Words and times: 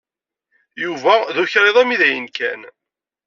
Yuba 0.83 1.13
d 1.35 1.37
ukriḍ 1.43 1.75
armi 1.81 1.97
d 2.01 2.03
ayen 2.07 2.27
kan. 2.37 2.61